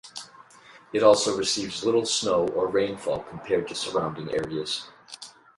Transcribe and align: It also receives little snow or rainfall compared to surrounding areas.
It 0.93 1.03
also 1.03 1.37
receives 1.37 1.83
little 1.85 2.07
snow 2.07 2.47
or 2.55 2.65
rainfall 2.67 3.19
compared 3.19 3.67
to 3.67 3.75
surrounding 3.75 4.31
areas. 4.31 4.87